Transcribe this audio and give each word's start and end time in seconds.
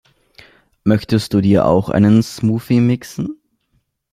Möchtest 0.83 1.31
du 1.31 1.41
dir 1.41 1.67
auch 1.67 1.89
einen 1.89 2.23
Smoothie 2.23 2.79
mixen? 2.81 3.39